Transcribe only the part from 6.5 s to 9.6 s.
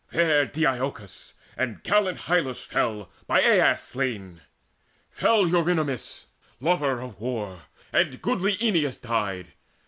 Lover of war, and goodly Enyeus died.